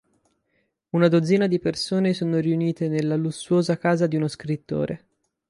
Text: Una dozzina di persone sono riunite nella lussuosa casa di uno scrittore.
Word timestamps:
Una 0.95 1.07
dozzina 1.09 1.45
di 1.45 1.59
persone 1.59 2.15
sono 2.15 2.39
riunite 2.39 2.87
nella 2.87 3.15
lussuosa 3.15 3.77
casa 3.77 4.07
di 4.07 4.15
uno 4.15 4.27
scrittore. 4.27 5.05